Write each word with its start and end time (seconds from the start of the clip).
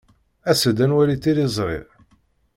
As-d 0.49 0.77
ad 0.83 0.87
nwali 0.89 1.17
tiliẓri. 1.23 1.79